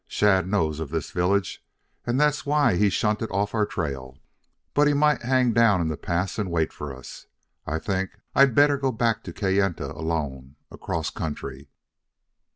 Shadd 0.07 0.47
knows 0.47 0.79
of 0.79 0.89
this 0.89 1.11
village 1.11 1.63
and 2.07 2.19
that's 2.19 2.43
why 2.43 2.75
he 2.75 2.89
shunted 2.89 3.29
off 3.29 3.53
our 3.53 3.67
trail. 3.67 4.17
But 4.73 4.87
he 4.87 4.95
might 4.95 5.21
hang 5.21 5.53
down 5.53 5.79
in 5.79 5.89
the 5.89 5.95
pass 5.95 6.39
and 6.39 6.49
wait 6.49 6.73
for 6.73 6.91
us. 6.91 7.27
I 7.67 7.77
think 7.77 8.17
I'd 8.33 8.55
better 8.55 8.79
go 8.79 8.91
back 8.91 9.21
to 9.25 9.31
Kayenta 9.31 9.91
alone, 9.95 10.55
across 10.71 11.11
country. 11.11 11.69